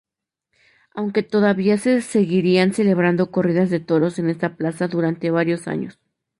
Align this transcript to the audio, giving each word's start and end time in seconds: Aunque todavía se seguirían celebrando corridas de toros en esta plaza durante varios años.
Aunque 0.95 1.21
todavía 1.21 1.77
se 1.77 2.01
seguirían 2.01 2.73
celebrando 2.73 3.29
corridas 3.29 3.69
de 3.69 3.79
toros 3.79 4.17
en 4.17 4.31
esta 4.31 4.55
plaza 4.55 4.87
durante 4.87 5.29
varios 5.29 5.67
años. 5.67 5.99